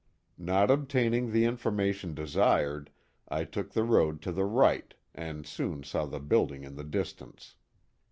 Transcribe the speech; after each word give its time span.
Not 0.39 0.71
obtaining 0.71 1.31
the 1.31 1.45
information 1.45 2.15
desired, 2.15 2.89
I 3.29 3.43
took 3.43 3.73
the 3.73 3.83
road 3.83 4.19
to 4.23 4.31
the 4.31 4.45
right, 4.45 4.95
and 5.13 5.45
soon 5.45 5.83
saw 5.83 6.07
the 6.07 6.19
building 6.19 6.63
in 6.63 6.75
the 6.75 6.83
distance. 6.83 7.53